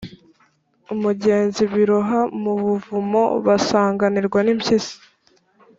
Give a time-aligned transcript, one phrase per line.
[0.93, 4.95] umugezi, biroha mu buvumo, basanganirwa n’impyisi.”